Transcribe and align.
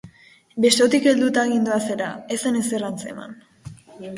Besotik 0.63 1.05
helduta 1.11 1.43
gindoazela, 1.51 2.09
ez 2.37 2.39
zen 2.53 2.59
ezer 2.63 2.87
antzematen. 2.89 3.37